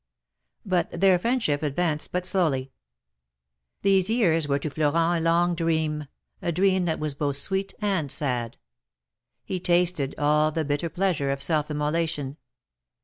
But 0.65 0.89
their 0.89 1.19
friendship 1.19 1.61
advanced 1.61 2.11
but 2.11 2.25
slowly. 2.25 2.71
These 3.83 4.09
years 4.09 4.47
were 4.47 4.57
to 4.57 4.69
Florent 4.71 5.21
a 5.21 5.23
long 5.23 5.53
dream, 5.53 6.07
a 6.41 6.51
dream 6.51 6.85
that 6.85 6.97
was 6.97 7.13
both 7.13 7.37
sweet 7.37 7.75
and 7.79 8.11
sad. 8.11 8.57
He 9.45 9.59
tasted 9.59 10.15
all 10.17 10.51
the 10.51 10.65
bitter 10.65 10.89
pleasure 10.89 11.29
of 11.29 11.39
self 11.43 11.69
immolation. 11.69 12.37